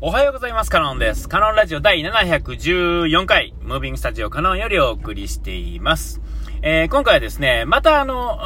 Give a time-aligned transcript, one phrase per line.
[0.00, 0.70] おはようございます。
[0.70, 1.28] カノンです。
[1.28, 6.20] カノンラジオ第714回、ムービングスタジオカノンよりお送りしています。
[6.62, 8.38] えー、今回はですね、またあの、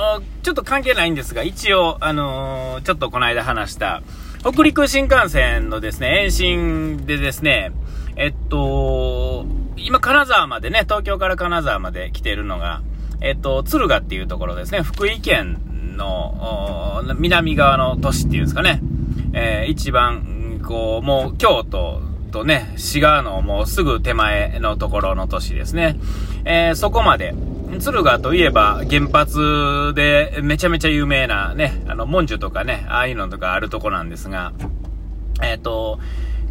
[0.43, 4.03] ちょっと関係ないんですが、一応、あのー、ちょっとこの間話した、
[4.41, 7.73] 北陸新幹線のですね、延伸でですね、
[8.17, 9.45] えっと、
[9.77, 12.81] 今金沢までね、東京から金沢まで来ているのが、
[13.21, 18.81] えっと、敦賀っていうところですね、福井県の南側の都市っていうんですかね、
[19.35, 20.33] えー、一番、
[20.63, 25.97] こう、もう京都とね、滋賀のもうすぐ手前のところの都市ですね。
[26.45, 27.35] えー、そこまで、
[27.79, 34.53] 敦賀といえば原発でめちゃめちゃ有名なね、あの、文殊とかね、ああいうのとかあるとこなんですが、
[35.43, 35.99] えっ、ー、と、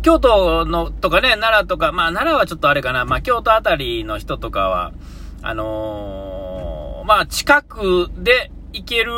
[0.01, 4.93] 京都のとかね、奈良とか、まあ奈良はちょっとあれかな、まあ京都あたりの人とかは、
[5.43, 9.13] あのー、まあ近くで行ける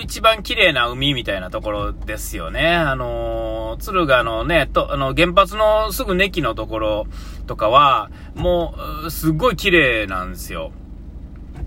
[0.00, 2.74] 一番綺麗な海みたいなところですよね。
[2.74, 7.06] あのー、敦賀のね、と、あの、原発のすぐ駅のところ
[7.46, 10.72] とかは、もう、すっごい綺麗なんですよ。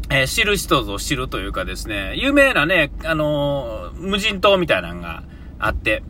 [0.09, 5.23] えー、知る人ぞ知るというかですね、有名なね、あのー、無人島みたいなのが
[5.59, 6.01] あって、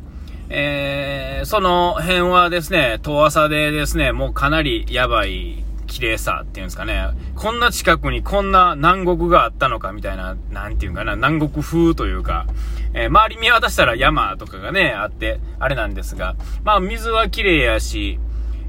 [0.49, 5.63] えー、その辺はですね、遠浅でですね、もうかなりやばい
[5.97, 12.45] 綺麗さっていうんですかね、こんな近くにこんな南国があったのかみたいな、なんていうかな、南国風というか、
[12.93, 18.19] えー、周り見渡したら山とかがね、あって、あれなんですが、まあ水は綺麗やし、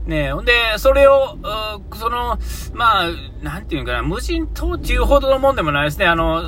[0.07, 1.37] ねほんで、それを、
[1.95, 2.39] その、
[2.73, 3.09] まあ、
[3.42, 6.07] なんていうかな、無人島っていうほどのもんでもないですね。
[6.07, 6.45] あの、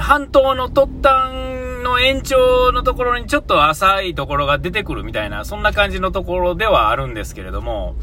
[0.00, 7.94] 半島の突端の延長のところにちょっと浅いところが出てくるみたいな、そんな感じのところではあるんですけれども、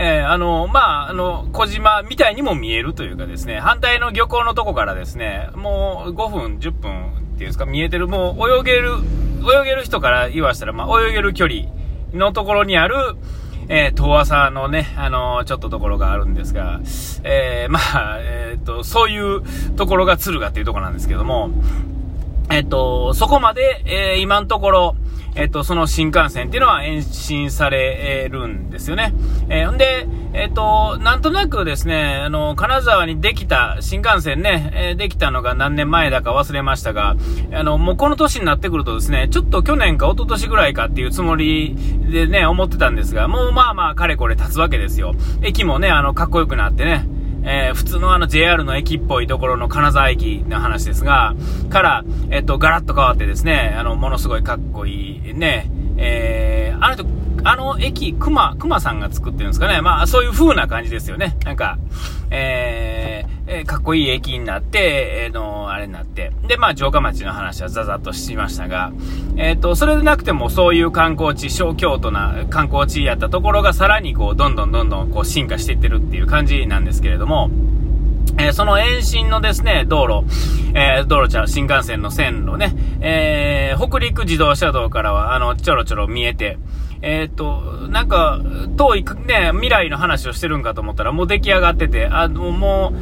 [0.00, 8.92] えー、あの、まあ、あの、小島みたいにも見えるというかですね、反対の漁港のとこからですね、もう5分、10分っていうんですか、見えてる、もう泳げる、
[9.60, 11.62] 泳げる人から言わしたら、まあ、泳げる距離
[12.12, 12.94] のところにある、
[13.68, 16.78] えー、遠浅のね、あのー、ちょっとところがあるんですが、
[17.24, 19.42] えー、まあ、えっ、と、そういう
[19.74, 21.50] ところが敦賀っていうところなんですけども、
[22.50, 24.96] えっ、と、そこまで、え今のところ、
[25.38, 29.14] えっと、その新幹線っていうのは延伸されるんですよね。
[29.48, 37.14] えー、んで、えっと、なんとなくですね、あの、金沢にできた新幹線ね、え、できたのが何年前だか忘れましたが、
[37.52, 41.76] あの、もうこの年になってくるとですね、ちょっと去年か一昨年ぐらいかっていうつもり
[42.10, 45.14] でね、思ってたんですが、もうまあまあ、かれこれ立つわけですよ。
[45.42, 47.06] 駅もね、あの、かっこよくなってね、
[47.42, 51.34] えー、普通のあの JR の駅っぽいところの金沢駅の話ですが、
[51.70, 57.04] から、えっと、ガラッと変わってですね、あの、ものすごいかっこいいね、えー、あの、
[57.44, 59.80] あの駅、熊、熊さんが作ってるんですかね。
[59.80, 61.36] まあ、そういう風な感じですよね。
[61.44, 61.78] なんか、
[62.30, 66.32] え、え、かっこいい駅になって、え、の、あれになって。
[66.46, 68.92] で、まあ、城下町の話はザザッとしましたが、
[69.36, 77.50] えっ、ー、と、それでなくてもそういう観光地、小京都な観光地やったところがさらにこう、どんどんどんどんこう進化していってるっていう感じなんですけれども、
[78.36, 80.26] えー、その延伸のですね、道路、
[80.74, 86.58] えー、道路ちゃう、新幹線の線路ね、えー、北陸自動車道からは、あの、ちょろちょろ見えて、
[87.00, 88.40] えっ、と、なんか、
[88.76, 92.92] 遠い、ね、未来の話をしてるんかと思ったら、もう出来上がってて、あの、も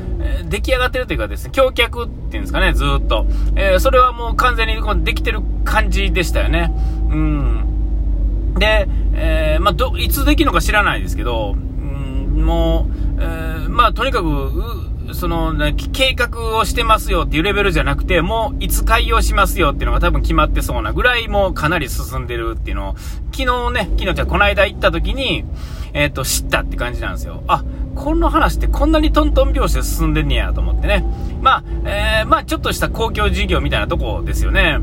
[0.45, 3.27] う、出来上がってるというかですね、橋脚っていうんですかね、ずっと。
[3.57, 6.73] えそれはもう完全にできてる感じでしたよね。
[7.11, 8.55] うん。
[8.59, 15.55] で、えまあ、ど、いつできるのか知らないですけど、うん、もう、えまあ、とにかく、その、
[15.93, 22.97] 計画をしてますよっていうレベルじゃなくて、もういつ開業しますよっていうのが多分決まってそうなぐらいもうかなり進んでるっていうのを、
[23.33, 25.45] 昨日ね、昨日じゃこの間行った時に、
[25.93, 27.43] えっ、ー、と、知ったって感じなんですよ。
[27.49, 27.65] あ、
[27.95, 31.05] この話ってこんなにトントン拍子で進んでんねやと思ってね。
[31.41, 34.78] まあ、えー、まあちょっとした公共事業みたいなとこですよね。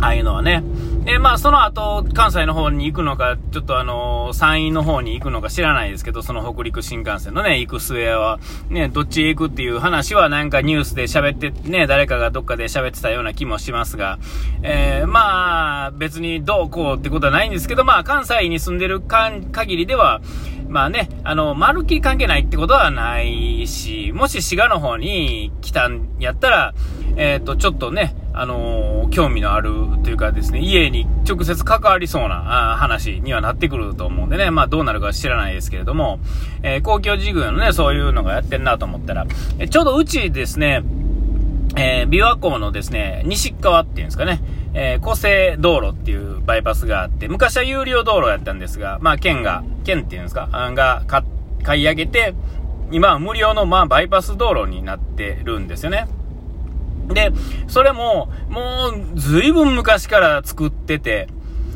[0.00, 0.62] ああいうのはね。
[1.04, 14.20] で、まあ、その後、関西の方に行くのか、ちょっとあの、山陰の方に行くのか知らないですけど、その北陸新幹線のね、行く末は、ね、どっちへ行くっていう話はなんかニュースで喋って、ね、誰かがどっかで喋ってたような気もしますが、
[14.62, 20.20] えー、まあ、別にどうこうってことはないんですけど、まあ、関西に住んでるかん限りでは、
[20.68, 26.74] まあね、あの、まるっきり関係ないってことはないし、もし滋賀の方に来たんやったら、
[27.16, 29.70] えっ、ー、と、ちょっとね、あのー、興味のある
[30.02, 36.18] というかですね、家に直接関わりそうな話にはなってくると思うんでね、まあどうなるか知らないですけれども、
[36.62, 39.26] えー、公共事業のね、そういうのがやってんなと思ったら、
[39.58, 40.82] えちょうどうちですね、
[41.76, 44.40] えー、琵琶湖のですね、西側っていうんですかね、
[44.74, 51.02] えー、湖西道路っていうバイパスがあって、昔は有料道路やったんですが、まあ県が、県っていうんですか、が
[51.62, 52.34] 買い上げて、
[52.90, 56.06] 今は無料のまあバイパス道路になってるんですよね。
[57.08, 57.32] で、
[57.68, 61.28] それも、もう、ずいぶん昔から作ってて、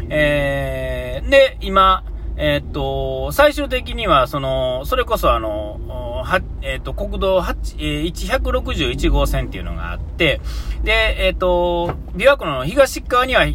[0.09, 2.05] えー、で、今、
[2.37, 5.81] え、っと、最終的には、その、それこそあの、
[6.23, 10.41] は、えっ、と、国道8、えー、161号線っていうのがあって、
[10.83, 13.47] で、えっ、と、琵琶湖の東側には、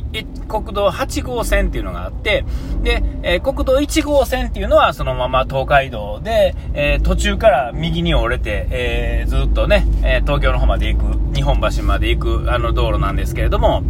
[0.47, 2.45] 国道8号線っていうのがあって、
[2.81, 13.83] で、え、国道1号線っていうのはそのまま東海道で、え、途中から右に折れて、え、ずっとね、え東京の方まで行く、日本橋まで行くあの道路なんですけれども、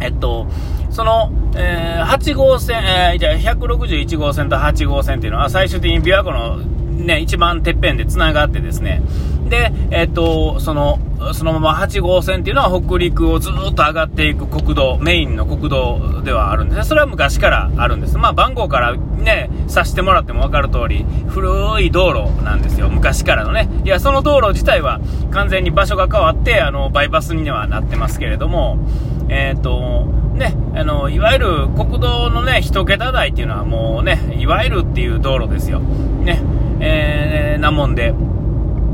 [0.00, 0.46] えっと、
[0.90, 2.82] その、え8号線、
[3.14, 9.02] えじゃあ161号線と8号線っていうのは最終的に琵琶湖のね、一番てっぺんで繋がってですね、
[9.48, 10.98] で、えっと、その、
[11.32, 16.84] そのまま8号線っていうのは北陸をずっと上がっていく国道、メインの国道ではあるんですね。
[16.84, 18.18] それは昔からあるんです。
[18.18, 22.88] まあ番号からね、さしてもらっても分かる通り、古い道路なんですよ。
[22.88, 23.68] 昔からのね。
[23.84, 25.00] いや、その道路自体は
[25.30, 28.78] 完全に場所が変わって、あの、バイパスにはなってますけれども、
[29.28, 35.80] えっ、と、ね、あの、いわゆる国道のね、一桁台っていうのはもうね、いわゆるっていう道路ですよ。
[35.80, 36.40] ね、
[36.80, 38.14] えー、なもんで。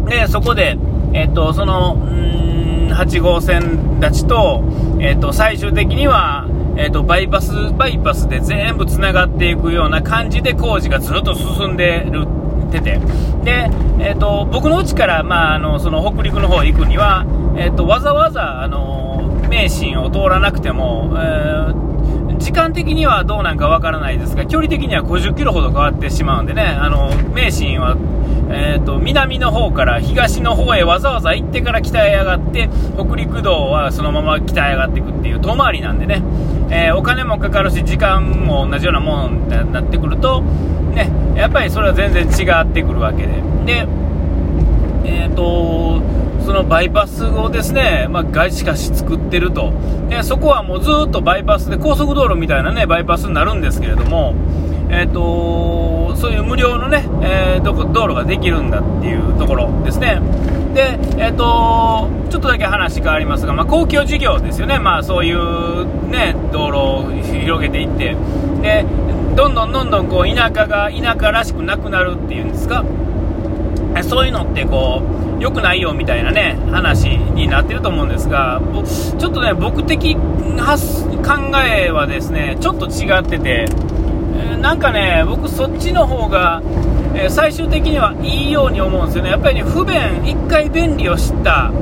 [0.08, 0.76] で、そこで、
[1.12, 4.62] えっ、ー、と、その、ん8号線立ちと、
[5.00, 6.46] えっ、ー、と、最終的には、
[6.76, 12.26] えっ、と、バイパス、バイパスで全部繋がっていくような感じで工事がずっと進んでる
[12.69, 13.00] ってて。
[13.44, 17.26] で、えっ、と、僕の家から、まあ、あの、その北陸の方行くには、
[17.56, 21.93] えっ、と、わざわざ、あの、名神を通らなくても、えー
[22.38, 27.96] 時間的にはどうなんかわからないですが、距離的には50キロほど変わってしまうんでね、あの、名神は、
[28.50, 36.20] え、ー、と、南の方から東の方へわざわざ行ってから北へ上がって、北陸道はそのまま北へ上がっていくっていう遠回りなんでね、
[36.70, 43.34] えー、お金もかかるし、時間も同じようなものになってくると、ね、やっぱりそれは全然違ってくるわけで。
[43.64, 43.87] で、
[45.04, 46.02] え、ー、と、
[46.44, 49.73] そのバイパスをですね、まあ、外しかし作ってると。
[50.09, 54.35] で、そこはもうずっとバイパスで、高速道路みたいなね、バイパスになるんですけれども、
[54.91, 60.21] え、ー、と、そういう無料のね、えー、道路ができるんだっていうところですね。
[60.75, 64.79] で、えっ、ー、と、ちょっとだけ話変わりますが、まあ、公共事業ですよね。
[64.79, 68.17] まあ、そういうね、道路を広げていって、
[68.62, 68.85] で、
[69.35, 72.85] どんどんどんどんこう、田舎が田舎らしくなくなるっていうんですか。
[74.03, 75.03] そういうのってこ
[75.39, 78.61] う、良くないよみたいなね、話になってると思うんですが、
[79.19, 80.21] ちょっとね、僕的考
[81.67, 83.67] えはですね、ちょっと違ってて、
[84.61, 86.62] なんかね、僕そっちの方が、
[87.15, 89.31] え最終的にはいいように思うんですよね。
[89.31, 91.73] やっぱりね、不便、一回便利を知った、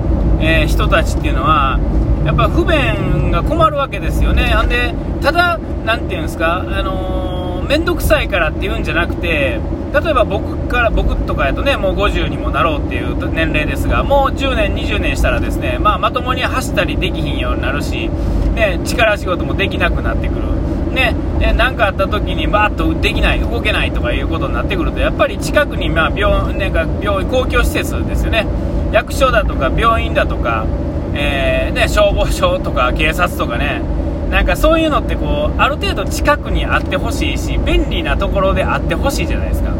[0.40, 1.78] えー、人たちっていうのは、
[2.24, 4.54] やっぱ不便が困るわけですよね。
[4.64, 9.60] んで、ただ、なんていうんですか、あのー、めんどくさいからっていうんじゃなくて、
[9.92, 18.08] 例えば僕から僕とかやとねもう50にもなろうっていう年齢ですがもう10年、20年したらですね、まあ、まともに走ったりできひんようになるし、
[18.54, 20.50] ね、力仕事もできなくなってくる。
[20.90, 21.14] ね、
[21.56, 28.46] 何かあった時にバーッとできない、動けないとかいうことになってくると、やっぱり近くに、まあ、病なんか病公共施設ですよね、
[28.92, 30.66] 役所だとか病院だとか、
[31.14, 33.82] えー、ね、消防署とか警察とかね、
[34.30, 39.74] なんかそういうのってこうある程度近くにあってほしいし便利なところであってほしいじゃないですか、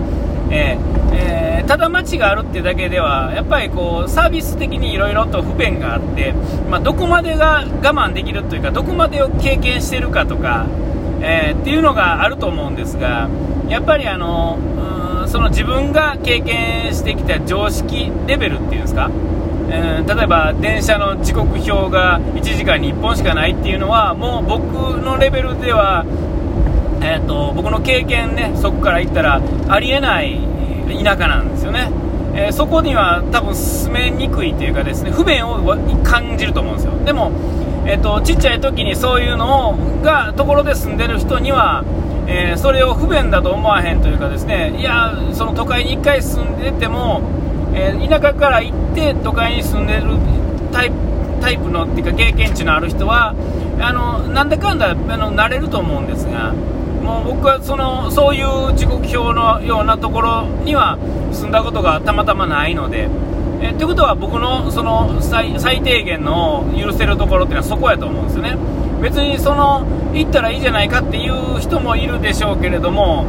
[0.50, 6.32] えーえー、ただ街があるっていうだけではやっぱりこうサービス的にいろいろと不便があって、
[6.68, 10.66] まあ、どこまでが我慢できるというかどこまでを経験してるかとか、
[11.22, 13.28] えー、っていうのがあると思うんですが
[13.68, 14.58] やっぱりあの
[15.28, 19.10] その自分が経験してきた常識レベルっていうんですか
[19.72, 26.04] えー、例えば電車の時刻表が1時間に1本しかないっていうのはもう僕のレベルでは、
[27.02, 30.40] えーと、僕の経験ねそこから言ったらありえない
[31.04, 31.90] 田舎なんですよね、
[32.34, 35.62] えー、そこには多分住めにくいというかですね不便を
[36.02, 36.92] 感じると思うんですよ。
[37.04, 37.30] でも、
[37.86, 41.84] えーと、ちっちゃい時にそういうのをがところで住んでる人には
[42.32, 47.22] えー、それを不便だと思わへんというかですねいやその都会に1回住んでても
[47.74, 50.02] えー、田舎から行って都会に住んでる
[50.72, 53.34] タイプのっていうか経験値のある人は
[53.80, 60.98] あのなんだかんだあの慣れると思うんですがもう僕はそのそういう時刻表のようなところには
[61.32, 63.08] 住んだことがたまたまないので。
[63.62, 68.56] えということは僕のその最低限の許せるところっていうのはそこやと思うんですよね
[69.02, 73.26] 別にその行ったらいいじゃないかっていう人もいるでしょうけれども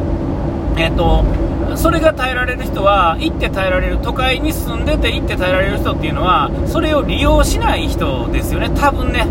[0.78, 1.22] えっ、と
[1.76, 8.70] それが耐えられる人は行って耐えられる都会に住んでて行って耐えられる人っていうのはそれを利用しない人ですよね。
[8.70, 9.26] 多分ね、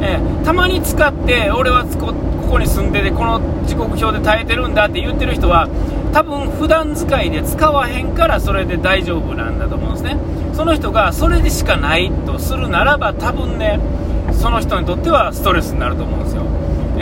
[0.00, 2.12] えー、たまに使って俺はこ
[2.50, 5.68] こに住んでてこの時刻表で耐えてるんだって言ってる人は
[6.12, 10.16] 多分普段使いで使わへんからそれで大丈夫なんだと思うんですね。
[10.52, 13.80] その人がそれでしかないとするならば多分ね
[14.32, 16.42] その人にとってはストレスになると思うんですよ。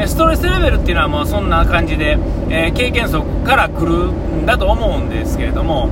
[0.07, 2.19] ストレスレベルっていうのはもうそんな感じで、
[2.49, 5.89] え経験則から来るんだと思うんですけれども、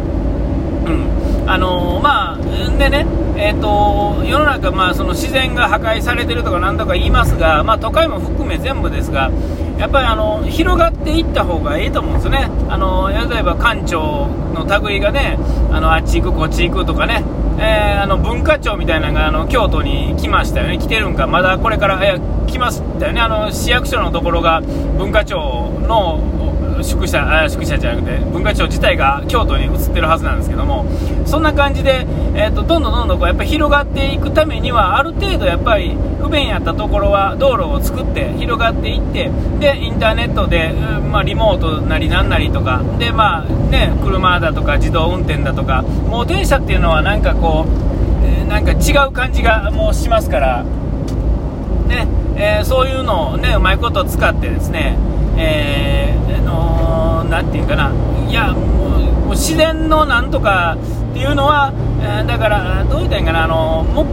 [0.87, 1.51] うん。
[1.51, 2.39] あのー、まあ、
[2.79, 9.31] でね、えーと、世の中、まあ、その自然が破壊されてるとかなんとか言いますが、まあ、都会も含め全部ですが、
[9.79, 15.39] やっぱりあの広がっていった方がいいと思うんですよね、あの例えば館長の類がね
[15.71, 17.23] あのあっち行く、こっち行くとかね、
[17.61, 26.48] えー、あの文化庁みたいなのがあの京都に来ましたよね、来てるんか、まだこれから、え来ましたよね、あの市役所のところが文化庁の
[26.83, 30.87] 宿舎あ宿舎じゃなくて文化庁自体が京都に移ってるはずなんですけども
[31.27, 39.31] そんな感じで、えーと、どんどんどんどんこうやっぱ広がっていくためにはある程度やっぱり不便やったところは道路を作って広がっていって
[39.61, 50.65] でインターネットで、まあ、リモートなりなんなりとかで、まあね、車だとか自動運転だとかもう電車っていうのはなんかこう、えー、なんか違う感じがもうしますから。
[51.89, 52.07] ね
[52.37, 54.97] えー、そういうのをねうまいこと使ってですね
[55.39, 57.93] えー、あのー、て言うかな、
[58.29, 60.77] いや、もう自然のなんとか
[61.11, 64.07] っていうのは、えー、だから、どう言ったらいいかな、あのも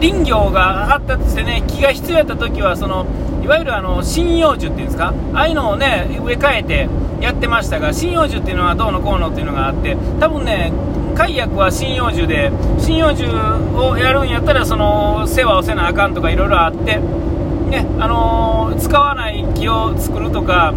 [0.00, 3.06] 林業が発達してね、木が必要やった時は、その
[3.42, 6.88] いわゆるあの針葉樹っていうんですか、ああいうのをね、植え替えて
[7.20, 10.72] やってましたが、針葉樹っていうのはどうのこうのっていうのがあって、多分ね、
[11.14, 17.00] 解約は針葉樹で、針葉樹をやるんやったら、その世話をせなあかんとかいろいろあって、
[17.72, 20.72] ね、あのー、使わない木を作るとか、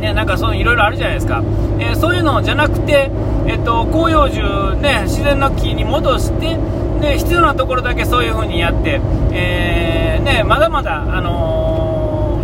[0.00, 1.40] ね、なんかそういろいろあるじゃないですか、
[1.78, 3.12] えー、そういうのじゃなくて、
[3.46, 9.00] えっと、広葉樹、ね、自然の木に戻して、ね、必要なところだけそういう風にやって、
[9.32, 11.79] えー、ね、まだまだ、あの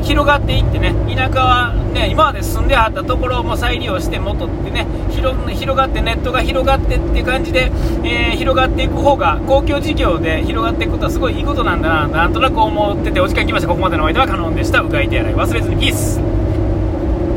[0.07, 7.73] 広がっていってね、田舎はね、今まで住んではったところも再利用して元ってね、広がってネットが広がってって感じで、
[8.05, 13.69] えー、広がっていく方が、公共事業で広がっていくことはすごいいいことなんだな、なんとなく思っててお時間来ました。
[13.69, 14.81] ここまでのお相手は可能でした。
[14.81, 16.21] うがい手洗い忘れずにピース